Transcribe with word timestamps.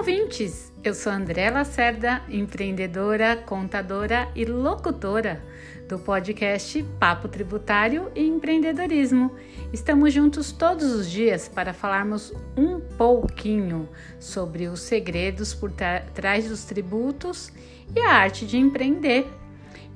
ouvintes! 0.00 0.72
Eu 0.82 0.94
sou 0.94 1.12
André 1.12 1.50
Lacerda, 1.50 2.22
empreendedora, 2.26 3.36
contadora 3.36 4.30
e 4.34 4.46
locutora 4.46 5.44
do 5.86 5.98
podcast 5.98 6.82
Papo 6.98 7.28
Tributário 7.28 8.10
e 8.14 8.26
Empreendedorismo. 8.26 9.36
Estamos 9.74 10.14
juntos 10.14 10.52
todos 10.52 10.90
os 10.90 11.10
dias 11.10 11.48
para 11.48 11.74
falarmos 11.74 12.32
um 12.56 12.80
pouquinho 12.80 13.90
sobre 14.18 14.68
os 14.68 14.80
segredos 14.80 15.52
por 15.52 15.70
trás 15.70 16.48
dos 16.48 16.64
tributos 16.64 17.52
e 17.94 18.00
a 18.00 18.12
arte 18.12 18.46
de 18.46 18.56
empreender. 18.56 19.26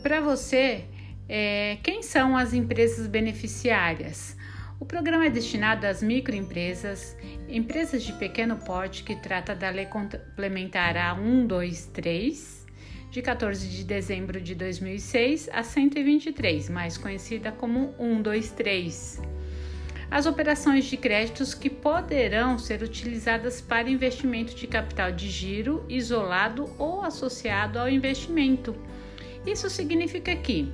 para 0.02 0.20
você, 0.22 0.86
é, 1.30 1.78
quem 1.84 2.02
são 2.02 2.36
as 2.36 2.52
empresas 2.52 3.06
beneficiárias? 3.06 4.36
O 4.84 4.86
programa 4.86 5.28
é 5.28 5.30
destinado 5.30 5.88
às 5.88 6.03
microempresas, 6.03 7.16
empresas 7.48 8.03
de 8.03 8.12
pequeno 8.12 8.58
porte 8.58 9.02
que 9.02 9.16
trata 9.16 9.56
da 9.56 9.70
Lei 9.70 9.86
Complementar 9.86 10.98
A 10.98 11.16
123, 11.16 12.67
de 13.09 13.22
14 13.22 13.66
de 13.66 13.86
dezembro 13.86 14.42
de 14.42 14.54
2006 14.54 15.50
a 15.54 15.64
123, 15.64 16.67
mais 16.67 16.98
conhecida 16.98 17.50
como 17.50 17.94
123. 17.98 19.22
As 20.11 20.26
operações 20.26 20.84
de 20.84 20.98
créditos 20.98 21.54
que 21.54 21.70
poderão 21.70 22.59
ser 22.59 22.84
utilizadas 22.84 23.61
para 23.61 23.89
investimento 23.89 24.54
de 24.54 24.67
capital 24.67 25.14
de 25.14 25.30
giro 25.30 25.86
isolado 25.88 26.70
ou 26.78 27.02
associado 27.04 27.80
ao 27.80 27.88
investimento. 27.88 28.76
Isso 29.45 29.70
significa 29.70 30.36
que 30.36 30.73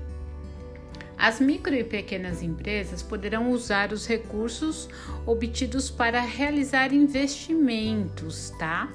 as 1.20 1.42
micro 1.42 1.76
e 1.76 1.84
pequenas 1.84 2.42
empresas 2.42 3.04
poderão 3.04 3.52
usar 3.52 3.92
os 3.92 4.08
recursos 4.08 4.88
obtidos 5.26 5.90
para 5.90 6.22
realizar 6.22 6.94
investimentos, 6.94 8.52
tá? 8.58 8.90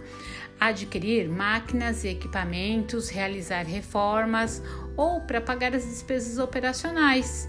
Adquirir 0.58 1.28
máquinas 1.28 2.02
e 2.02 2.08
equipamentos, 2.08 3.10
realizar 3.10 3.66
reformas 3.66 4.62
ou 4.96 5.20
para 5.20 5.38
pagar 5.38 5.74
as 5.74 5.84
despesas 5.84 6.38
operacionais. 6.38 7.46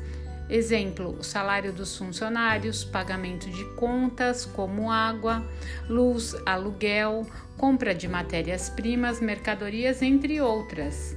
Exemplo: 0.49 1.23
salário 1.23 1.71
dos 1.71 1.97
funcionários, 1.97 2.83
pagamento 2.83 3.49
de 3.49 3.63
contas 3.75 4.45
como 4.45 4.91
água, 4.91 5.41
luz, 5.87 6.35
aluguel, 6.45 7.25
compra 7.55 7.95
de 7.95 8.09
matérias-primas, 8.09 9.21
mercadorias, 9.21 10.01
entre 10.01 10.41
outras. 10.41 11.15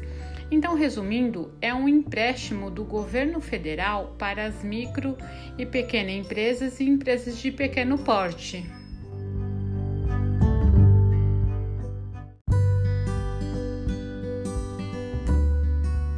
Então, 0.50 0.74
resumindo, 0.74 1.52
é 1.60 1.74
um 1.74 1.86
empréstimo 1.86 2.70
do 2.70 2.82
governo 2.82 3.40
federal 3.40 4.14
para 4.18 4.46
as 4.46 4.64
micro 4.64 5.16
e 5.58 5.66
pequenas 5.66 6.14
empresas 6.14 6.80
e 6.80 6.84
empresas 6.84 7.36
de 7.38 7.50
pequeno 7.52 7.98
porte. 7.98 8.64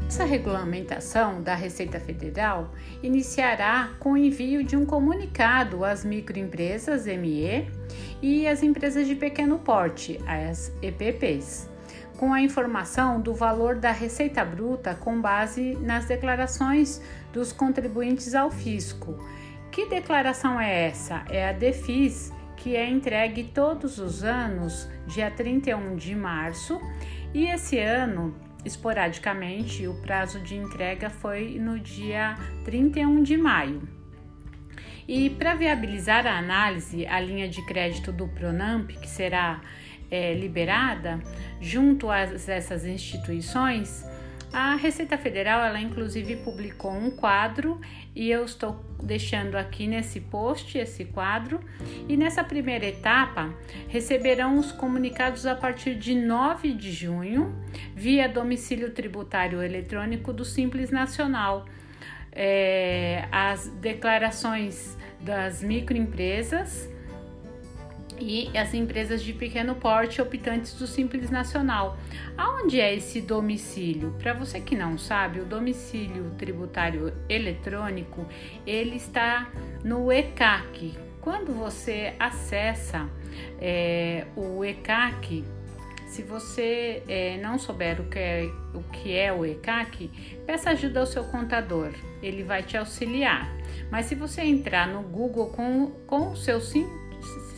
Essa 0.07 0.25
regulamentação 0.25 1.43
da 1.43 1.55
Receita 1.55 1.99
Federal 1.99 2.73
iniciará 3.03 3.95
com 3.99 4.13
o 4.13 4.17
envio 4.17 4.63
de 4.63 4.77
um 4.77 4.85
comunicado 4.85 5.85
às 5.85 6.05
microempresas 6.05 7.07
ME 7.07 7.69
e 8.21 8.47
às 8.47 8.63
empresas 8.63 9.09
de 9.09 9.15
pequeno 9.17 9.59
porte, 9.59 10.21
as 10.27 10.73
EPPs 10.83 11.70
com 12.21 12.35
a 12.35 12.43
informação 12.43 13.19
do 13.19 13.33
valor 13.33 13.77
da 13.77 13.93
receita 13.93 14.45
bruta 14.45 14.95
com 14.95 15.23
base 15.23 15.75
nas 15.81 16.05
declarações 16.05 17.01
dos 17.33 17.51
contribuintes 17.51 18.35
ao 18.35 18.51
fisco. 18.51 19.17
Que 19.73 19.87
declaração 19.87 20.61
é 20.61 20.89
essa? 20.89 21.25
É 21.31 21.49
a 21.49 21.53
DEFIS, 21.53 22.31
que 22.59 22.77
é 22.77 22.87
entregue 22.87 23.45
todos 23.45 23.99
os 23.99 24.23
anos, 24.23 24.87
dia 25.07 25.31
31 25.31 25.97
de 25.97 26.15
março, 26.15 26.79
e 27.33 27.47
esse 27.47 27.79
ano, 27.79 28.35
esporadicamente, 28.67 29.87
o 29.87 29.95
prazo 30.03 30.41
de 30.41 30.57
entrega 30.57 31.09
foi 31.09 31.59
no 31.59 31.81
dia 31.81 32.35
31 32.67 33.23
de 33.23 33.39
maio. 33.39 33.81
E 35.09 35.31
para 35.31 35.55
viabilizar 35.55 36.27
a 36.27 36.37
análise, 36.37 37.07
a 37.07 37.19
linha 37.19 37.49
de 37.49 37.65
crédito 37.65 38.13
do 38.13 38.29
Pronamp, 38.29 38.91
que 38.91 39.09
será 39.09 39.63
é, 40.11 40.35
liberada 40.35 41.21
junto 41.61 42.11
a 42.11 42.21
essas 42.21 42.85
instituições, 42.85 44.05
a 44.53 44.75
Receita 44.75 45.17
Federal, 45.17 45.61
ela 45.63 45.81
inclusive 45.81 46.35
publicou 46.37 46.91
um 46.91 47.09
quadro 47.09 47.81
e 48.17 48.29
eu 48.29 48.45
estou 48.45 48.85
deixando 49.01 49.55
aqui 49.55 49.87
nesse 49.87 50.21
post 50.21 50.77
esse 50.77 51.05
quadro. 51.05 51.61
E 52.09 52.17
nessa 52.17 52.43
primeira 52.43 52.85
etapa, 52.85 53.55
receberão 53.87 54.59
os 54.59 54.73
comunicados 54.73 55.47
a 55.47 55.55
partir 55.55 55.95
de 55.95 56.17
9 56.17 56.73
de 56.73 56.91
junho, 56.91 57.55
via 57.95 58.29
domicílio 58.29 58.91
tributário 58.91 59.63
eletrônico 59.63 60.33
do 60.33 60.45
Simples 60.45 60.91
Nacional. 60.91 61.65
É, 62.33 63.29
as 63.31 63.69
declarações 63.69 64.99
das 65.21 65.63
microempresas 65.63 66.89
e 68.21 68.57
as 68.57 68.75
empresas 68.75 69.23
de 69.23 69.33
pequeno 69.33 69.75
porte 69.75 70.21
optantes 70.21 70.75
do 70.75 70.87
Simples 70.87 71.31
Nacional. 71.31 71.97
Aonde 72.37 72.81
é 72.81 72.95
esse 72.95 73.21
domicílio? 73.21 74.15
Para 74.19 74.35
você 74.35 74.61
que 74.61 74.77
não 74.77 74.99
sabe, 74.99 75.41
o 75.41 75.45
domicílio 75.45 76.31
tributário 76.39 77.13
eletrônico 77.29 78.27
ele 78.67 78.97
está 78.97 79.51
no 79.83 80.13
ECAC. 80.13 80.97
Quando 81.21 81.53
você 81.53 82.15
acessa 82.19 83.09
é, 83.61 84.27
o 84.37 84.65
ECAC, 84.65 85.45
se 86.07 86.23
você 86.23 87.03
é, 87.07 87.39
não 87.39 87.59
souber 87.59 88.01
o 88.01 88.05
que, 88.05 88.19
é, 88.19 88.51
o 88.75 88.83
que 88.93 89.17
é 89.17 89.33
o 89.33 89.45
ECAC, 89.45 90.11
peça 90.47 90.71
ajuda 90.71 91.01
ao 91.01 91.07
seu 91.07 91.25
contador, 91.25 91.93
ele 92.23 92.43
vai 92.43 92.63
te 92.63 92.77
auxiliar. 92.77 93.51
Mas 93.91 94.07
se 94.07 94.15
você 94.15 94.43
entrar 94.43 94.89
no 94.89 95.03
Google 95.03 95.51
com, 95.51 95.93
com 96.07 96.33
o 96.33 96.37
seu 96.37 96.61
simples 96.61 97.00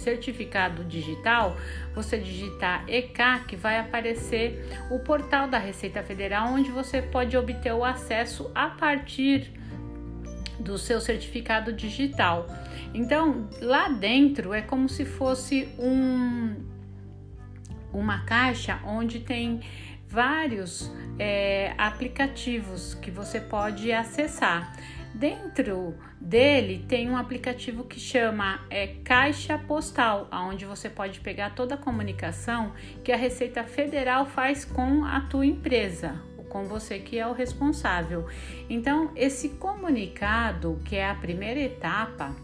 certificado 0.03 0.85
digital, 0.85 1.57
você 1.95 2.19
digitar 2.19 2.85
ECAC, 2.89 3.57
vai 3.57 3.79
aparecer 3.79 4.69
o 4.91 4.99
portal 4.99 5.49
da 5.49 5.59
Receita 5.59 6.03
Federal, 6.03 6.53
onde 6.53 6.71
você 6.71 7.01
pode 7.01 7.37
obter 7.37 7.73
o 7.73 7.85
acesso 7.85 8.51
a 8.55 8.69
partir 8.69 9.53
do 10.59 10.77
seu 10.77 11.01
certificado 11.01 11.73
digital. 11.73 12.47
Então, 12.95 13.49
lá 13.61 13.89
dentro 13.89 14.53
é 14.53 14.61
como 14.61 14.89
se 14.89 15.05
fosse 15.05 15.69
um, 15.79 16.55
uma 17.93 18.25
caixa 18.25 18.79
onde 18.85 19.21
tem 19.21 19.61
vários 20.09 20.93
é, 21.19 21.75
aplicativos 21.79 22.95
que 22.95 23.11
você 23.11 23.41
pode 23.41 23.91
acessar. 23.93 24.77
Dentro 25.15 25.95
dele 26.19 26.85
tem 26.89 27.11
um 27.11 27.17
aplicativo 27.17 27.85
que 27.85 28.01
chama 28.01 28.61
é, 28.71 28.87
Caixa 29.05 29.59
Postal, 29.59 30.27
onde 30.33 30.65
você 30.65 30.89
pode 30.89 31.21
pegar 31.21 31.51
toda 31.51 31.75
a 31.75 31.79
comunicação 31.79 32.73
que 33.05 33.13
a 33.13 33.17
Receita 33.17 33.63
Federal 33.63 34.25
faz 34.25 34.65
com 34.65 35.05
a 35.05 35.21
tua 35.21 35.45
empresa, 35.45 36.21
com 36.49 36.65
você 36.65 36.99
que 36.99 37.19
é 37.19 37.27
o 37.27 37.33
responsável. 37.33 38.27
Então, 38.71 39.11
esse 39.15 39.51
comunicado, 39.51 40.81
que 40.85 40.97
é 40.97 41.09
a 41.09 41.15
primeira 41.15 41.61
etapa 41.61 42.35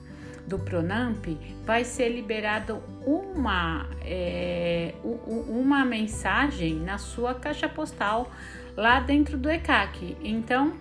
do 0.46 0.58
Pronamp, 0.58 1.26
vai 1.64 1.84
ser 1.84 2.10
liberado 2.10 2.82
uma, 3.06 3.88
é, 4.02 4.94
uma 5.02 5.84
mensagem 5.86 6.74
na 6.74 6.98
sua 6.98 7.34
caixa 7.34 7.68
postal 7.68 8.30
lá 8.76 9.00
dentro 9.00 9.36
do 9.36 9.50
ECAC. 9.50 10.16
Então, 10.22 10.74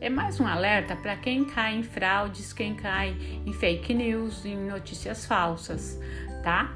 é 0.00 0.08
mais 0.08 0.38
um 0.38 0.46
alerta 0.46 0.94
para 0.94 1.16
quem 1.16 1.44
cai 1.44 1.74
em 1.76 1.82
fraudes, 1.82 2.52
quem 2.52 2.74
cai 2.74 3.16
em 3.44 3.52
fake 3.52 3.92
news, 3.92 4.44
em 4.44 4.56
notícias 4.56 5.26
falsas, 5.26 5.98
tá? 6.42 6.72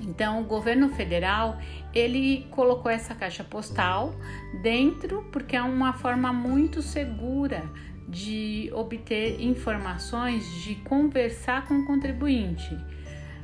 Então, 0.00 0.40
o 0.40 0.44
governo 0.44 0.88
federal, 0.90 1.58
ele 1.94 2.48
colocou 2.50 2.90
essa 2.90 3.14
caixa 3.14 3.44
postal 3.44 4.14
dentro 4.60 5.22
porque 5.30 5.54
é 5.54 5.62
uma 5.62 5.92
forma 5.92 6.32
muito 6.32 6.82
segura 6.82 7.62
de 8.08 8.68
obter 8.74 9.40
informações, 9.40 10.44
de 10.64 10.74
conversar 10.76 11.66
com 11.66 11.74
o 11.74 11.86
contribuinte, 11.86 12.76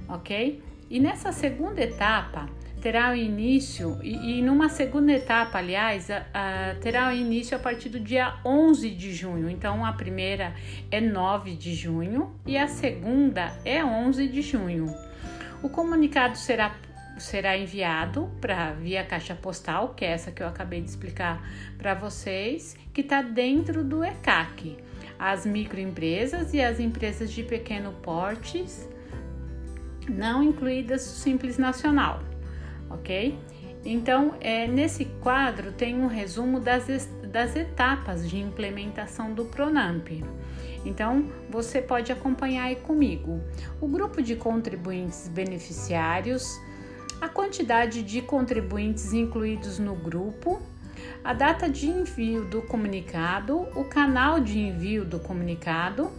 ok? 0.09 0.61
E 0.91 0.99
nessa 0.99 1.31
segunda 1.31 1.81
etapa, 1.81 2.49
terá 2.79 3.17
início, 3.17 3.99
e, 4.03 4.39
e 4.39 4.43
numa 4.43 4.69
segunda 4.69 5.13
etapa, 5.13 5.59
aliás, 5.59 6.11
a, 6.11 6.25
a, 6.33 6.75
terá 6.77 7.15
início 7.15 7.57
a 7.57 7.61
partir 7.61 7.89
do 7.89 8.01
dia 8.01 8.37
11 8.45 8.91
de 8.91 9.13
junho. 9.13 9.51
Então, 9.51 9.85
a 9.85 9.93
primeira 9.93 10.55
é 10.91 11.01
9 11.01 11.55
de 11.55 11.75
junho 11.75 12.35
e 12.47 12.57
a 12.57 12.69
segunda 12.69 13.53
é 13.65 13.85
11 13.85 14.29
de 14.29 14.43
junho. 14.43 14.95
O 15.63 15.69
comunicado 15.69 16.37
será, 16.37 16.75
será 17.19 17.59
enviado 17.59 18.31
para 18.41 18.73
via 18.73 19.05
caixa 19.05 19.35
postal, 19.35 19.95
que 19.95 20.05
é 20.05 20.11
essa 20.11 20.31
que 20.31 20.43
eu 20.43 20.47
acabei 20.47 20.81
de 20.81 20.89
explicar 20.89 21.43
para 21.77 21.95
vocês, 21.95 22.77
que 22.95 23.01
está 23.01 23.23
dentro 23.23 23.83
do 23.83 24.05
ECAC. 24.05 24.79
As 25.19 25.45
microempresas 25.45 26.55
e 26.55 26.61
as 26.61 26.79
empresas 26.79 27.33
de 27.33 27.43
pequeno 27.43 27.93
portes, 28.03 28.89
não 30.09 30.45
incluídas 30.45 31.05
o 31.07 31.21
Simples 31.21 31.59
Nacional 31.59 32.28
ok? 32.91 33.39
Então, 33.85 34.35
é, 34.41 34.67
nesse 34.67 35.05
quadro 35.23 35.73
tem 35.73 35.97
um 35.97 36.07
resumo 36.07 36.61
das, 36.61 36.87
das 37.31 37.57
etapas 37.57 38.29
de 38.29 38.39
implementação 38.39 39.33
do 39.33 39.45
Pronamp. 39.45 40.09
Então, 40.85 41.31
você 41.49 41.81
pode 41.81 42.11
acompanhar 42.13 42.65
aí 42.65 42.77
comigo. 42.77 43.41
O 43.81 43.89
grupo 43.89 44.23
de 44.23 44.37
contribuintes 44.37 45.29
beneficiários, 45.29 46.61
a 47.21 47.29
quantidade 47.29 48.03
de 48.03 48.23
contribuintes 48.23 49.13
incluídos 49.13 49.79
no 49.79 49.95
grupo, 49.95 50.61
a 51.25 51.33
data 51.33 51.69
de 51.69 51.89
envio 51.89 52.45
do 52.45 52.63
comunicado, 52.63 53.67
o 53.75 53.85
canal 53.85 54.41
de 54.41 54.59
envio 54.59 55.05
do 55.05 55.19
comunicado, 55.19 56.11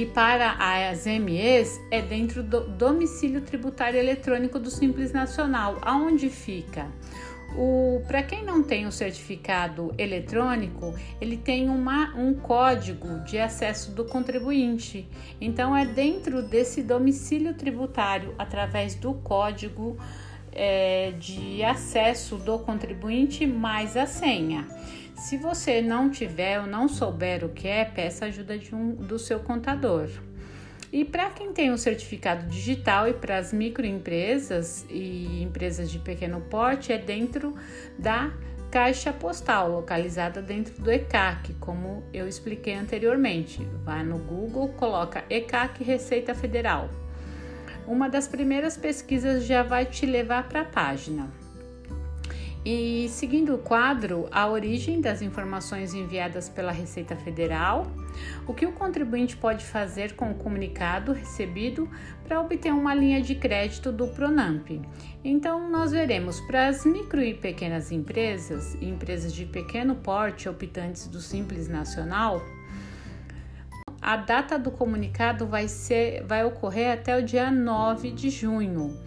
que 0.00 0.06
para 0.06 0.52
as 0.88 1.04
MEs 1.04 1.78
é 1.90 2.00
dentro 2.00 2.42
do 2.42 2.60
domicílio 2.60 3.42
tributário 3.42 4.00
eletrônico 4.00 4.58
do 4.58 4.70
Simples 4.70 5.12
Nacional, 5.12 5.76
aonde 5.82 6.30
fica. 6.30 6.88
Para 8.06 8.22
quem 8.22 8.42
não 8.42 8.62
tem 8.62 8.86
o 8.86 8.92
certificado 8.92 9.92
eletrônico, 9.98 10.94
ele 11.20 11.36
tem 11.36 11.68
uma, 11.68 12.16
um 12.16 12.32
código 12.32 13.22
de 13.24 13.38
acesso 13.38 13.90
do 13.90 14.06
contribuinte. 14.06 15.06
Então 15.38 15.76
é 15.76 15.84
dentro 15.84 16.40
desse 16.40 16.82
domicílio 16.82 17.52
tributário, 17.52 18.34
através 18.38 18.94
do 18.94 19.12
código 19.12 19.98
é, 20.50 21.12
de 21.18 21.62
acesso 21.62 22.36
do 22.36 22.58
contribuinte 22.60 23.46
mais 23.46 23.98
a 23.98 24.06
senha. 24.06 24.66
Se 25.16 25.36
você 25.36 25.80
não 25.80 26.10
tiver 26.10 26.60
ou 26.60 26.66
não 26.66 26.88
souber 26.88 27.44
o 27.44 27.48
que 27.48 27.68
é, 27.68 27.84
peça 27.84 28.26
ajuda 28.26 28.58
de 28.58 28.74
um, 28.74 28.94
do 28.94 29.18
seu 29.18 29.40
contador. 29.40 30.08
E 30.92 31.04
para 31.04 31.30
quem 31.30 31.52
tem 31.52 31.70
um 31.70 31.76
certificado 31.76 32.46
digital 32.46 33.06
e 33.06 33.12
para 33.12 33.38
as 33.38 33.52
microempresas 33.52 34.84
e 34.90 35.40
empresas 35.42 35.90
de 35.90 36.00
pequeno 36.00 36.40
porte, 36.40 36.92
é 36.92 36.98
dentro 36.98 37.54
da 37.96 38.32
caixa 38.70 39.12
postal, 39.12 39.70
localizada 39.70 40.40
dentro 40.40 40.80
do 40.82 40.90
ECAC, 40.90 41.54
como 41.54 42.02
eu 42.12 42.26
expliquei 42.26 42.74
anteriormente. 42.74 43.64
Vai 43.84 44.02
no 44.04 44.18
Google, 44.18 44.68
coloca 44.70 45.24
ECAC 45.30 45.84
Receita 45.84 46.34
Federal. 46.34 46.88
Uma 47.86 48.08
das 48.08 48.28
primeiras 48.28 48.76
pesquisas 48.76 49.44
já 49.44 49.62
vai 49.62 49.86
te 49.86 50.06
levar 50.06 50.48
para 50.48 50.62
a 50.62 50.64
página. 50.64 51.39
E 52.64 53.08
seguindo 53.08 53.54
o 53.54 53.58
quadro, 53.58 54.28
a 54.30 54.46
origem 54.46 55.00
das 55.00 55.22
informações 55.22 55.94
enviadas 55.94 56.46
pela 56.46 56.70
Receita 56.70 57.16
Federal, 57.16 57.90
o 58.46 58.52
que 58.52 58.66
o 58.66 58.72
contribuinte 58.72 59.34
pode 59.34 59.64
fazer 59.64 60.14
com 60.14 60.30
o 60.30 60.34
comunicado 60.34 61.12
recebido 61.12 61.88
para 62.22 62.38
obter 62.38 62.70
uma 62.70 62.94
linha 62.94 63.22
de 63.22 63.34
crédito 63.34 63.90
do 63.90 64.08
Pronamp. 64.08 64.68
Então, 65.24 65.70
nós 65.70 65.92
veremos 65.92 66.38
para 66.42 66.68
as 66.68 66.84
micro 66.84 67.22
e 67.22 67.32
pequenas 67.32 67.90
empresas, 67.90 68.74
empresas 68.74 69.32
de 69.32 69.46
pequeno 69.46 69.94
porte 69.94 70.46
optantes 70.46 71.06
do 71.06 71.20
Simples 71.20 71.66
Nacional, 71.66 72.42
a 74.02 74.16
data 74.16 74.58
do 74.58 74.70
comunicado 74.70 75.46
vai, 75.46 75.66
ser, 75.66 76.24
vai 76.24 76.44
ocorrer 76.44 76.92
até 76.92 77.18
o 77.18 77.22
dia 77.22 77.50
9 77.50 78.10
de 78.10 78.28
junho 78.28 78.98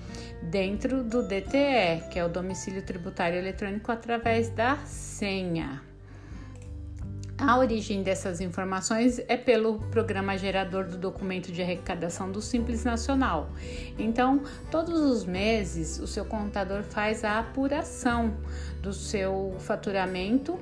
dentro 0.50 1.04
do 1.04 1.24
DTE, 1.24 2.10
que 2.12 2.20
é 2.20 2.26
o 2.26 2.30
domicílio 2.30 2.82
tributário 2.82 3.38
eletrônico 3.38 3.92
através 3.92 4.50
da 4.50 4.78
senha. 4.86 5.82
A 7.38 7.58
origem 7.58 8.04
dessas 8.04 8.40
informações 8.40 9.20
é 9.28 9.36
pelo 9.36 9.80
programa 9.90 10.38
gerador 10.38 10.86
do 10.86 10.98
documento 10.98 11.52
de 11.52 11.62
arrecadação 11.62 12.32
do 12.32 12.42
Simples 12.42 12.84
Nacional. 12.84 13.50
Então, 13.98 14.44
todos 14.70 15.00
os 15.02 15.26
meses, 15.26 16.00
o 16.00 16.08
seu 16.08 16.24
contador 16.24 16.84
faz 16.84 17.24
a 17.24 17.40
apuração 17.40 18.38
do 18.82 18.94
seu 18.94 19.56
faturamento 19.60 20.60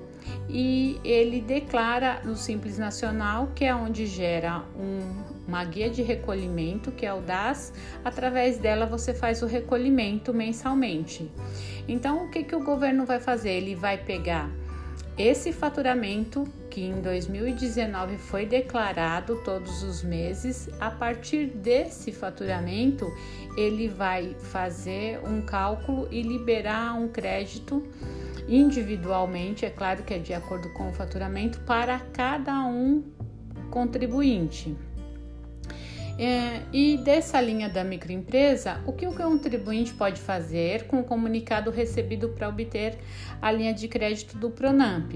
e 0.49 0.99
ele 1.03 1.41
declara 1.41 2.21
no 2.23 2.35
Simples 2.35 2.77
Nacional, 2.77 3.51
que 3.53 3.65
é 3.65 3.75
onde 3.75 4.05
gera 4.05 4.63
um, 4.75 5.30
uma 5.47 5.63
guia 5.63 5.89
de 5.89 6.01
recolhimento, 6.01 6.91
que 6.91 7.05
é 7.05 7.13
o 7.13 7.21
DAS. 7.21 7.73
Através 8.03 8.57
dela 8.57 8.85
você 8.85 9.13
faz 9.13 9.41
o 9.41 9.45
recolhimento 9.45 10.33
mensalmente. 10.33 11.29
Então, 11.87 12.25
o 12.25 12.29
que, 12.29 12.43
que 12.43 12.55
o 12.55 12.63
governo 12.63 13.05
vai 13.05 13.19
fazer? 13.19 13.51
Ele 13.51 13.75
vai 13.75 13.97
pegar 13.97 14.49
esse 15.17 15.51
faturamento 15.51 16.45
que 16.69 16.81
em 16.81 17.01
2019 17.01 18.17
foi 18.17 18.45
declarado 18.45 19.35
todos 19.43 19.83
os 19.83 20.01
meses, 20.01 20.69
a 20.79 20.89
partir 20.89 21.47
desse 21.47 22.13
faturamento, 22.13 23.11
ele 23.57 23.89
vai 23.89 24.33
fazer 24.39 25.19
um 25.27 25.41
cálculo 25.41 26.07
e 26.09 26.21
liberar 26.21 26.93
um 26.93 27.09
crédito 27.09 27.83
individualmente, 28.47 29.65
é 29.65 29.69
claro 29.69 30.01
que 30.03 30.13
é 30.13 30.17
de 30.17 30.33
acordo 30.33 30.69
com 30.73 30.89
o 30.89 30.93
faturamento, 30.93 31.59
para 31.61 31.99
cada 31.99 32.65
um 32.65 33.03
contribuinte. 33.69 34.75
É, 36.17 36.61
e 36.71 36.97
dessa 36.97 37.41
linha 37.41 37.67
da 37.67 37.83
microempresa, 37.83 38.81
o 38.85 38.93
que 38.93 39.07
o 39.07 39.13
contribuinte 39.13 39.93
pode 39.93 40.21
fazer 40.21 40.85
com 40.87 40.99
o 40.99 41.03
comunicado 41.03 41.71
recebido 41.71 42.29
para 42.29 42.47
obter 42.47 42.97
a 43.41 43.51
linha 43.51 43.73
de 43.73 43.87
crédito 43.87 44.37
do 44.37 44.49
Pronamp? 44.49 45.11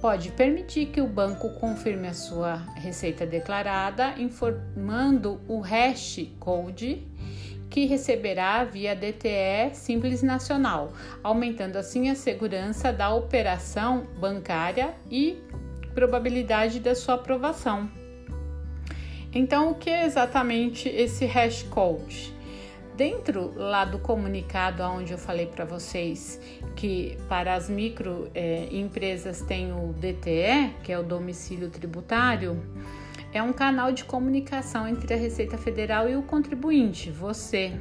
Pode 0.00 0.30
permitir 0.32 0.86
que 0.86 1.00
o 1.00 1.06
banco 1.06 1.48
confirme 1.60 2.08
a 2.08 2.12
sua 2.12 2.56
receita 2.74 3.24
declarada, 3.24 4.14
informando 4.18 5.40
o 5.46 5.60
hash 5.60 6.26
code 6.40 7.06
que 7.70 7.86
receberá 7.86 8.64
via 8.64 8.94
DTE 8.94 9.74
Simples 9.74 10.22
Nacional, 10.22 10.92
aumentando 11.22 11.76
assim 11.76 12.10
a 12.10 12.14
segurança 12.14 12.92
da 12.92 13.14
operação 13.14 14.06
bancária 14.18 14.92
e 15.10 15.38
probabilidade 15.94 16.80
da 16.80 16.94
sua 16.94 17.14
aprovação. 17.14 18.01
Então, 19.34 19.70
o 19.70 19.74
que 19.74 19.88
é 19.88 20.04
exatamente 20.04 20.88
esse 20.88 21.24
hash 21.24 21.62
code? 21.62 22.34
Dentro 22.94 23.54
lá 23.56 23.86
do 23.86 23.98
comunicado 23.98 24.82
onde 24.82 25.12
eu 25.12 25.18
falei 25.18 25.46
para 25.46 25.64
vocês 25.64 26.38
que 26.76 27.16
para 27.26 27.54
as 27.54 27.70
microempresas 27.70 29.40
eh, 29.40 29.44
tem 29.46 29.72
o 29.72 29.94
DTE, 29.94 30.74
que 30.82 30.92
é 30.92 30.98
o 30.98 31.02
domicílio 31.02 31.70
tributário, 31.70 32.62
é 33.32 33.42
um 33.42 33.52
canal 33.52 33.92
de 33.92 34.04
comunicação 34.04 34.86
entre 34.86 35.14
a 35.14 35.16
Receita 35.16 35.56
Federal 35.56 36.06
e 36.06 36.16
o 36.16 36.22
contribuinte, 36.22 37.10
você. 37.10 37.72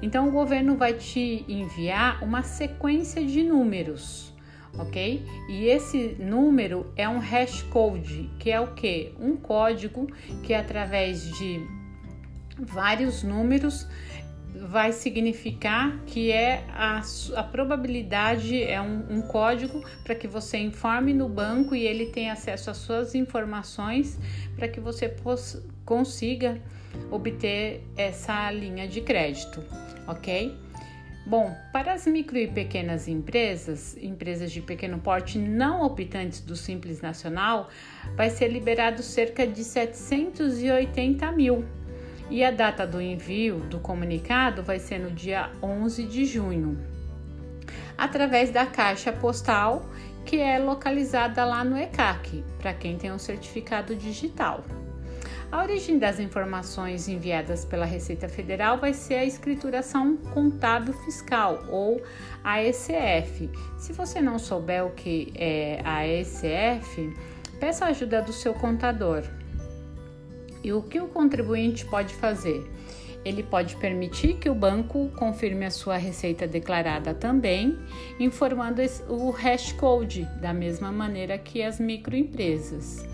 Então 0.00 0.28
o 0.28 0.32
governo 0.32 0.76
vai 0.76 0.94
te 0.94 1.44
enviar 1.46 2.24
uma 2.24 2.42
sequência 2.42 3.22
de 3.22 3.42
números, 3.42 4.29
ok? 4.78 5.22
E 5.48 5.66
esse 5.66 6.16
número 6.18 6.92
é 6.96 7.08
um 7.08 7.18
hash 7.18 7.62
code, 7.64 8.30
que 8.38 8.50
é 8.50 8.60
o 8.60 8.74
que? 8.74 9.14
Um 9.18 9.36
código 9.36 10.06
que 10.42 10.54
através 10.54 11.22
de 11.36 11.60
vários 12.58 13.22
números 13.22 13.86
vai 14.54 14.92
significar 14.92 16.00
que 16.06 16.32
é 16.32 16.64
a, 16.70 17.00
a 17.36 17.42
probabilidade, 17.42 18.62
é 18.62 18.80
um, 18.80 19.06
um 19.08 19.22
código 19.22 19.84
para 20.02 20.14
que 20.14 20.26
você 20.26 20.58
informe 20.58 21.14
no 21.14 21.28
banco 21.28 21.74
e 21.74 21.86
ele 21.86 22.06
tenha 22.06 22.32
acesso 22.32 22.70
às 22.70 22.76
suas 22.78 23.14
informações 23.14 24.18
para 24.56 24.68
que 24.68 24.80
você 24.80 25.14
consiga 25.84 26.60
obter 27.10 27.84
essa 27.96 28.50
linha 28.50 28.88
de 28.88 29.00
crédito, 29.00 29.62
ok? 30.06 30.56
Bom, 31.30 31.56
para 31.72 31.92
as 31.92 32.08
micro 32.08 32.36
e 32.36 32.48
pequenas 32.48 33.06
empresas, 33.06 33.96
empresas 34.02 34.50
de 34.50 34.60
pequeno 34.60 34.98
porte 34.98 35.38
não 35.38 35.80
optantes 35.82 36.40
do 36.40 36.56
Simples 36.56 37.00
Nacional, 37.00 37.68
vai 38.16 38.28
ser 38.28 38.48
liberado 38.48 39.00
cerca 39.00 39.46
de 39.46 39.62
780 39.62 41.30
mil. 41.30 41.64
E 42.28 42.42
a 42.42 42.50
data 42.50 42.84
do 42.84 43.00
envio 43.00 43.60
do 43.60 43.78
comunicado 43.78 44.64
vai 44.64 44.80
ser 44.80 44.98
no 44.98 45.12
dia 45.12 45.52
11 45.62 46.04
de 46.06 46.24
junho, 46.24 46.76
através 47.96 48.50
da 48.50 48.66
caixa 48.66 49.12
postal 49.12 49.88
que 50.26 50.36
é 50.36 50.58
localizada 50.58 51.44
lá 51.44 51.62
no 51.62 51.78
ECAC, 51.78 52.42
para 52.58 52.74
quem 52.74 52.98
tem 52.98 53.12
um 53.12 53.20
certificado 53.20 53.94
digital. 53.94 54.64
A 55.52 55.62
origem 55.64 55.98
das 55.98 56.20
informações 56.20 57.08
enviadas 57.08 57.64
pela 57.64 57.84
Receita 57.84 58.28
Federal 58.28 58.78
vai 58.78 58.94
ser 58.94 59.14
a 59.14 59.24
escrituração 59.24 60.16
contábil 60.16 60.94
fiscal 61.04 61.64
ou 61.68 62.00
AECF. 62.44 63.50
Se 63.76 63.92
você 63.92 64.20
não 64.20 64.38
souber 64.38 64.86
o 64.86 64.90
que 64.90 65.32
é 65.34 65.80
a 65.84 66.02
AECF, 66.02 67.12
peça 67.58 67.84
a 67.84 67.88
ajuda 67.88 68.22
do 68.22 68.32
seu 68.32 68.54
contador. 68.54 69.24
E 70.62 70.72
o 70.72 70.82
que 70.82 71.00
o 71.00 71.08
contribuinte 71.08 71.84
pode 71.84 72.14
fazer? 72.14 72.70
Ele 73.24 73.42
pode 73.42 73.74
permitir 73.76 74.34
que 74.34 74.48
o 74.48 74.54
banco 74.54 75.10
confirme 75.16 75.66
a 75.66 75.70
sua 75.70 75.96
receita 75.96 76.46
declarada 76.46 77.12
também, 77.12 77.76
informando 78.20 78.80
o 79.08 79.30
hash 79.30 79.72
code, 79.72 80.28
da 80.40 80.54
mesma 80.54 80.92
maneira 80.92 81.36
que 81.36 81.60
as 81.60 81.80
microempresas 81.80 83.04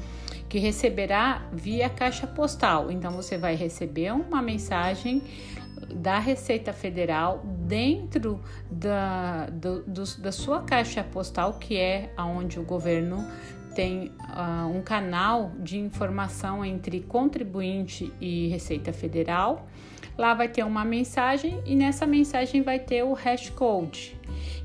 que 0.48 0.58
receberá 0.58 1.48
via 1.52 1.88
caixa 1.88 2.26
postal. 2.26 2.90
Então 2.90 3.12
você 3.12 3.36
vai 3.36 3.54
receber 3.54 4.12
uma 4.12 4.40
mensagem 4.42 5.22
da 5.94 6.18
Receita 6.18 6.72
Federal 6.72 7.42
dentro 7.44 8.40
da, 8.70 9.46
do, 9.46 9.82
do, 9.82 10.04
da 10.18 10.32
sua 10.32 10.62
caixa 10.62 11.04
postal, 11.04 11.54
que 11.54 11.76
é 11.76 12.10
onde 12.18 12.58
o 12.58 12.62
governo 12.62 13.26
tem 13.76 14.10
uh, 14.20 14.66
um 14.74 14.80
canal 14.80 15.52
de 15.58 15.78
informação 15.78 16.64
entre 16.64 17.00
contribuinte 17.00 18.10
e 18.18 18.48
Receita 18.48 18.90
Federal. 18.90 19.68
Lá 20.16 20.32
vai 20.32 20.48
ter 20.48 20.64
uma 20.64 20.82
mensagem 20.82 21.60
e 21.66 21.76
nessa 21.76 22.06
mensagem 22.06 22.62
vai 22.62 22.78
ter 22.78 23.02
o 23.02 23.12
hash 23.12 23.50
code 23.50 24.16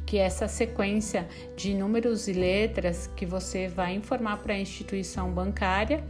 que 0.05 0.17
é 0.17 0.23
essa 0.23 0.45
sequência 0.45 1.25
de 1.55 1.73
números 1.73 2.27
e 2.27 2.33
letras 2.33 3.07
que 3.15 3.25
você 3.25 3.69
vai 3.69 3.95
informar 3.95 4.39
para 4.39 4.53
a 4.53 4.59
instituição 4.59 5.31
bancária 5.31 6.03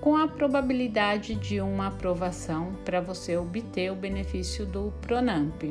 com 0.00 0.16
a 0.16 0.28
probabilidade 0.28 1.34
de 1.34 1.60
uma 1.60 1.88
aprovação 1.88 2.72
para 2.84 3.00
você 3.00 3.36
obter 3.36 3.90
o 3.90 3.96
benefício 3.96 4.64
do 4.64 4.92
Pronamp. 5.00 5.64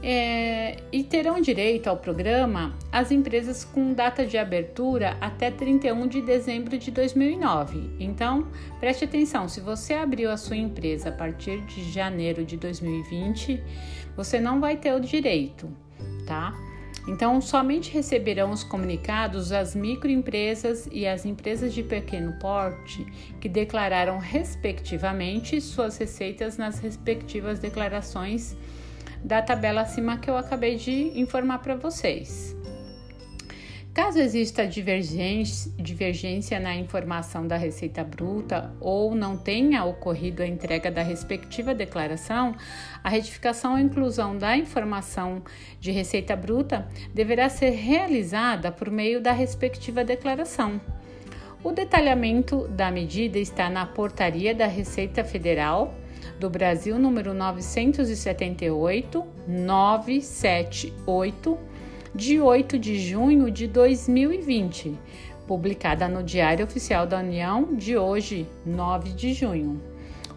É, 0.00 0.76
e 0.92 1.02
terão 1.02 1.40
direito 1.40 1.88
ao 1.88 1.96
programa 1.96 2.76
as 2.92 3.10
empresas 3.10 3.64
com 3.64 3.92
data 3.92 4.24
de 4.24 4.38
abertura 4.38 5.16
até 5.20 5.50
31 5.50 6.06
de 6.06 6.22
dezembro 6.22 6.78
de 6.78 6.90
2009. 6.90 7.90
Então, 7.98 8.46
preste 8.78 9.04
atenção: 9.04 9.48
se 9.48 9.60
você 9.60 9.94
abriu 9.94 10.30
a 10.30 10.36
sua 10.36 10.56
empresa 10.56 11.08
a 11.08 11.12
partir 11.12 11.60
de 11.62 11.90
janeiro 11.90 12.44
de 12.44 12.56
2020, 12.56 13.60
você 14.16 14.38
não 14.38 14.60
vai 14.60 14.76
ter 14.76 14.94
o 14.94 15.00
direito 15.00 15.68
tá? 16.28 16.54
Então, 17.08 17.40
somente 17.40 17.90
receberão 17.90 18.50
os 18.50 18.62
comunicados 18.62 19.50
as 19.50 19.74
microempresas 19.74 20.86
e 20.92 21.06
as 21.06 21.24
empresas 21.24 21.72
de 21.72 21.82
pequeno 21.82 22.34
porte 22.38 23.06
que 23.40 23.48
declararam, 23.48 24.18
respectivamente, 24.18 25.58
suas 25.58 25.96
receitas 25.96 26.58
nas 26.58 26.78
respectivas 26.78 27.58
declarações 27.58 28.54
da 29.22 29.42
tabela 29.42 29.82
acima 29.82 30.18
que 30.18 30.30
eu 30.30 30.36
acabei 30.36 30.76
de 30.76 31.18
informar 31.18 31.58
para 31.58 31.74
vocês. 31.74 32.56
Caso 33.98 34.20
exista 34.20 34.64
divergência, 34.64 36.60
na 36.60 36.76
informação 36.76 37.48
da 37.48 37.56
receita 37.56 38.04
bruta 38.04 38.72
ou 38.80 39.12
não 39.12 39.36
tenha 39.36 39.84
ocorrido 39.84 40.40
a 40.40 40.46
entrega 40.46 40.88
da 40.88 41.02
respectiva 41.02 41.74
declaração, 41.74 42.54
a 43.02 43.08
retificação 43.08 43.72
ou 43.72 43.78
inclusão 43.80 44.38
da 44.38 44.56
informação 44.56 45.42
de 45.80 45.90
receita 45.90 46.36
bruta 46.36 46.86
deverá 47.12 47.48
ser 47.48 47.70
realizada 47.70 48.70
por 48.70 48.88
meio 48.88 49.20
da 49.20 49.32
respectiva 49.32 50.04
declaração. 50.04 50.80
O 51.64 51.72
detalhamento 51.72 52.68
da 52.68 52.92
medida 52.92 53.36
está 53.36 53.68
na 53.68 53.84
Portaria 53.84 54.54
da 54.54 54.66
Receita 54.66 55.24
Federal 55.24 55.92
do 56.38 56.50
Brasil 56.50 56.98
número 56.98 57.34
978 57.34 59.24
978 59.46 61.58
de 62.14 62.40
8 62.40 62.78
de 62.78 62.98
junho 62.98 63.50
de 63.50 63.66
2020, 63.66 64.98
publicada 65.46 66.08
no 66.08 66.22
Diário 66.22 66.64
Oficial 66.64 67.06
da 67.06 67.18
União 67.18 67.74
de 67.74 67.96
hoje, 67.96 68.46
9 68.64 69.10
de 69.10 69.32
junho. 69.32 69.80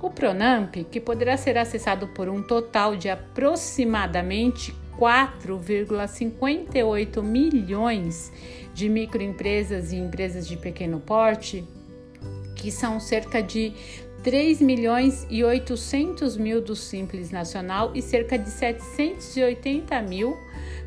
O 0.01 0.09
Pronamp, 0.09 0.75
que 0.89 1.00
poderá 1.00 1.38
ser 1.38 1.57
acessado 1.57 2.07
por 2.07 2.27
um 2.27 2.41
total 2.41 2.95
de 2.95 3.09
aproximadamente 3.09 4.73
4,58 4.97 7.21
milhões 7.21 8.31
de 8.73 8.89
microempresas 8.89 9.91
e 9.91 9.97
empresas 9.97 10.47
de 10.47 10.57
pequeno 10.57 11.00
porte, 11.00 11.63
que 12.55 12.71
são 12.71 13.00
cerca 13.00 13.41
de 13.41 13.73
3 14.23 14.61
milhões 14.61 15.25
e 15.31 15.43
800 15.43 16.37
mil 16.37 16.61
do 16.61 16.75
Simples 16.75 17.31
Nacional 17.31 17.91
e 17.95 18.03
cerca 18.03 18.37
de 18.37 18.51
780 18.51 19.99
mil 20.03 20.37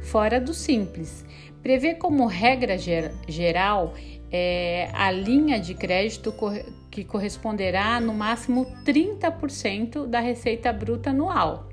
fora 0.03 0.41
do 0.41 0.55
Simples. 0.55 1.25
Prevê 1.61 1.95
como 1.95 2.27
regra 2.27 2.77
geral 2.79 3.95
é, 4.31 4.89
a 4.93 5.11
linha 5.11 5.59
de 5.59 5.75
crédito 5.75 6.33
que 6.91 7.03
corresponderá 7.03 7.99
no 7.99 8.15
máximo 8.15 8.67
30% 8.85 10.07
da 10.07 10.21
receita 10.21 10.73
bruta 10.73 11.11
anual. 11.11 11.69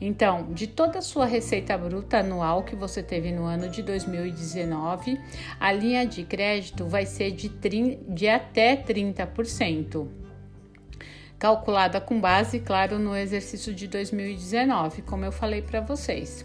Então, 0.00 0.52
de 0.52 0.66
toda 0.66 0.98
a 0.98 1.02
sua 1.02 1.26
receita 1.26 1.78
bruta 1.78 2.18
anual 2.18 2.64
que 2.64 2.74
você 2.74 3.02
teve 3.02 3.30
no 3.30 3.44
ano 3.44 3.68
de 3.68 3.82
2019, 3.82 5.20
a 5.60 5.72
linha 5.72 6.04
de 6.04 6.24
crédito 6.24 6.86
vai 6.86 7.06
ser 7.06 7.32
de, 7.32 7.48
de 8.08 8.28
até 8.28 8.76
30% 8.76 10.27
calculada 11.38 12.00
com 12.00 12.20
base, 12.20 12.60
claro, 12.60 12.98
no 12.98 13.16
exercício 13.16 13.72
de 13.72 13.86
2019, 13.86 15.02
como 15.02 15.24
eu 15.24 15.32
falei 15.32 15.62
para 15.62 15.80
vocês. 15.80 16.44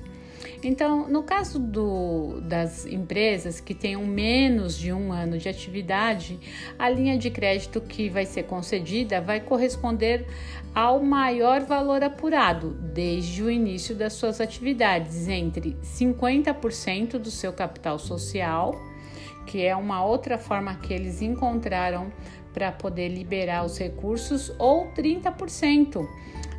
Então, 0.63 1.09
no 1.09 1.23
caso 1.23 1.59
do, 1.59 2.39
das 2.41 2.85
empresas 2.85 3.59
que 3.59 3.73
tenham 3.73 4.05
menos 4.05 4.77
de 4.77 4.93
um 4.93 5.11
ano 5.11 5.37
de 5.37 5.49
atividade, 5.49 6.39
a 6.79 6.89
linha 6.89 7.17
de 7.17 7.29
crédito 7.29 7.81
que 7.81 8.09
vai 8.09 8.25
ser 8.25 8.43
concedida 8.43 9.19
vai 9.19 9.41
corresponder 9.41 10.25
ao 10.73 11.01
maior 11.01 11.61
valor 11.61 12.03
apurado 12.03 12.71
desde 12.71 13.43
o 13.43 13.51
início 13.51 13.93
das 13.93 14.13
suas 14.13 14.39
atividades, 14.39 15.27
entre 15.27 15.77
50% 15.83 17.17
do 17.17 17.29
seu 17.29 17.51
capital 17.51 17.99
social, 17.99 18.73
que 19.45 19.65
é 19.65 19.75
uma 19.75 20.03
outra 20.03 20.37
forma 20.37 20.75
que 20.75 20.93
eles 20.93 21.21
encontraram 21.21 22.11
para 22.53 22.71
poder 22.71 23.09
liberar 23.09 23.65
os 23.65 23.77
recursos, 23.77 24.53
ou 24.59 24.91
30% 24.93 26.07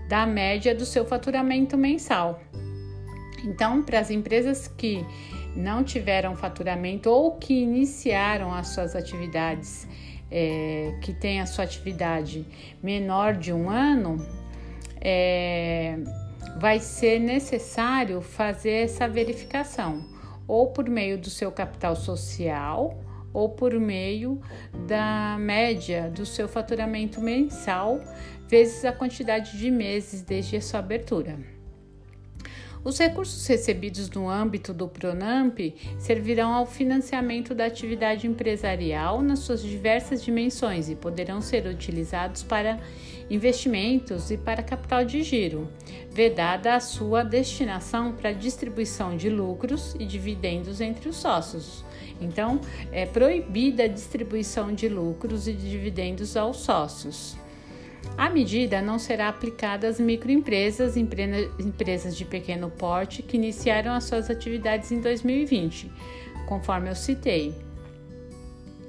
da 0.08 0.26
média 0.26 0.74
do 0.74 0.84
seu 0.84 1.04
faturamento 1.04 1.76
mensal. 1.78 2.40
Então, 3.44 3.82
para 3.82 4.00
as 4.00 4.10
empresas 4.10 4.68
que 4.68 5.04
não 5.54 5.84
tiveram 5.84 6.34
faturamento 6.34 7.10
ou 7.10 7.32
que 7.32 7.54
iniciaram 7.54 8.52
as 8.52 8.68
suas 8.68 8.96
atividades, 8.96 9.86
é, 10.30 10.98
que 11.00 11.12
tem 11.12 11.40
a 11.40 11.46
sua 11.46 11.64
atividade 11.64 12.44
menor 12.82 13.34
de 13.34 13.52
um 13.52 13.70
ano, 13.70 14.16
é, 15.00 15.98
vai 16.58 16.80
ser 16.80 17.20
necessário 17.20 18.20
fazer 18.20 18.84
essa 18.84 19.06
verificação, 19.06 20.04
ou 20.48 20.68
por 20.68 20.88
meio 20.88 21.18
do 21.18 21.30
seu 21.30 21.52
capital 21.52 21.94
social, 21.94 22.98
ou 23.34 23.50
por 23.50 23.74
meio 23.78 24.40
da 24.86 25.36
média 25.38 26.08
do 26.08 26.24
seu 26.24 26.48
faturamento 26.48 27.20
mensal 27.20 28.00
vezes 28.48 28.84
a 28.84 28.92
quantidade 28.92 29.58
de 29.58 29.70
meses 29.70 30.22
desde 30.22 30.56
a 30.56 30.62
sua 30.62 30.78
abertura. 30.78 31.36
Os 32.84 32.98
recursos 32.98 33.46
recebidos 33.46 34.10
no 34.10 34.28
âmbito 34.28 34.74
do 34.74 34.86
Pronamp 34.86 35.58
servirão 35.98 36.52
ao 36.52 36.66
financiamento 36.66 37.54
da 37.54 37.64
atividade 37.64 38.26
empresarial 38.26 39.22
nas 39.22 39.38
suas 39.38 39.62
diversas 39.62 40.22
dimensões 40.22 40.90
e 40.90 40.94
poderão 40.94 41.40
ser 41.40 41.66
utilizados 41.66 42.42
para 42.42 42.78
investimentos 43.30 44.30
e 44.30 44.36
para 44.36 44.62
capital 44.62 45.04
de 45.04 45.22
giro. 45.22 45.68
vedada 46.10 46.74
a 46.74 46.80
sua 46.80 47.24
destinação 47.24 48.12
para 48.12 48.32
distribuição 48.32 49.16
de 49.16 49.28
lucros 49.28 49.96
e 49.98 50.04
dividendos 50.04 50.80
entre 50.80 51.08
os 51.08 51.16
sócios. 51.16 51.84
Então, 52.20 52.60
é 52.92 53.04
proibida 53.04 53.84
a 53.84 53.88
distribuição 53.88 54.72
de 54.72 54.88
lucros 54.88 55.48
e 55.48 55.52
dividendos 55.52 56.36
aos 56.36 56.58
sócios. 56.58 57.36
A 58.16 58.30
medida 58.30 58.80
não 58.80 58.98
será 58.98 59.28
aplicada 59.28 59.88
às 59.88 59.98
microempresas, 59.98 60.96
empresas 60.96 62.16
de 62.16 62.24
pequeno 62.24 62.70
porte 62.70 63.22
que 63.22 63.36
iniciaram 63.36 63.92
as 63.92 64.04
suas 64.04 64.30
atividades 64.30 64.92
em 64.92 65.00
2020, 65.00 65.90
conforme 66.46 66.90
eu 66.90 66.94
citei. 66.94 67.54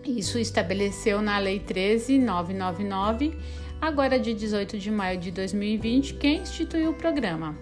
Isso 0.06 0.38
estabeleceu 0.38 1.22
na 1.22 1.40
Lei 1.40 1.60
13999, 1.60 3.36
agora 3.82 4.20
de 4.20 4.34
18 4.34 4.78
de 4.78 4.92
maio 4.92 5.20
de 5.20 5.32
2020, 5.32 6.16
que 6.16 6.28
instituiu 6.28 6.92
o 6.92 6.94
programa. 6.94 7.58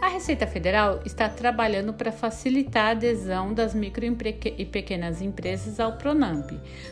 A 0.00 0.08
Receita 0.08 0.46
Federal 0.46 1.00
está 1.06 1.28
trabalhando 1.28 1.94
para 1.94 2.12
facilitar 2.12 2.88
a 2.88 2.90
adesão 2.90 3.54
das 3.54 3.74
micro 3.74 4.04
e 4.04 4.64
pequenas 4.66 5.22
empresas 5.22 5.80
ao 5.80 5.92
Pronamp, 5.96 6.50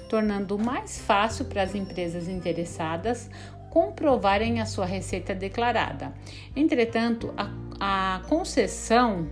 tornando 0.08 0.58
mais 0.58 0.98
fácil 0.98 1.44
para 1.44 1.62
as 1.62 1.74
empresas 1.74 2.26
interessadas 2.28 3.28
comprovarem 3.68 4.60
a 4.60 4.66
sua 4.66 4.86
receita 4.86 5.34
declarada. 5.34 6.12
Entretanto, 6.54 7.34
a, 7.36 7.50
a 7.80 8.22
concessão 8.28 9.28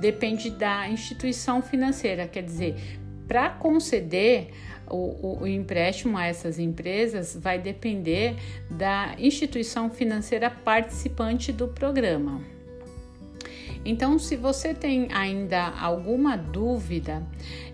depende 0.00 0.50
da 0.50 0.88
instituição 0.88 1.62
financeira, 1.62 2.28
quer 2.28 2.42
dizer, 2.42 2.76
para 3.26 3.50
conceder 3.50 4.50
o, 4.90 5.38
o, 5.42 5.46
empréstimo 5.46 6.16
a 6.16 6.26
essas 6.26 6.58
empresas 6.58 7.36
vai 7.40 7.58
depender 7.58 8.36
da 8.70 9.14
instituição 9.18 9.90
financeira 9.90 10.50
participante 10.50 11.52
do 11.52 11.68
programa. 11.68 12.40
Então, 13.84 14.18
se 14.18 14.36
você 14.36 14.72
tem 14.72 15.08
ainda 15.12 15.68
alguma 15.78 16.36
dúvida, 16.36 17.22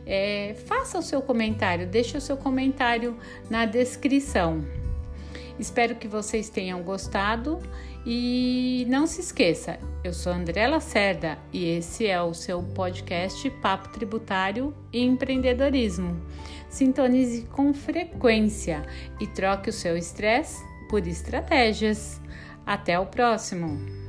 é, 0.04 0.56
faça 0.66 0.98
o 0.98 1.02
seu 1.02 1.22
comentário, 1.22 1.86
deixe 1.86 2.16
o 2.16 2.20
seu 2.20 2.36
comentário 2.36 3.16
na 3.48 3.64
descrição. 3.64 4.64
Espero 5.60 5.94
que 5.94 6.08
vocês 6.08 6.48
tenham 6.48 6.82
gostado 6.82 7.60
e 8.06 8.86
não 8.88 9.06
se 9.06 9.20
esqueça, 9.20 9.78
eu 10.02 10.14
sou 10.14 10.32
André 10.32 10.66
Lacerda 10.66 11.36
e 11.52 11.66
esse 11.66 12.06
é 12.06 12.20
o 12.22 12.32
seu 12.32 12.62
podcast 12.62 13.48
Papo 13.60 13.90
Tributário 13.90 14.74
e 14.90 15.02
Empreendedorismo. 15.02 16.18
Sintonize 16.70 17.42
com 17.52 17.74
frequência 17.74 18.82
e 19.20 19.26
troque 19.26 19.68
o 19.68 19.72
seu 19.72 19.98
estresse 19.98 20.64
por 20.88 21.06
estratégias. 21.06 22.22
Até 22.64 22.98
o 22.98 23.04
próximo! 23.04 23.99